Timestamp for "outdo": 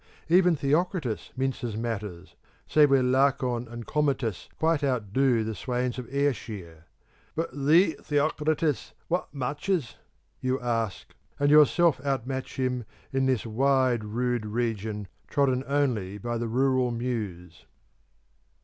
4.83-5.43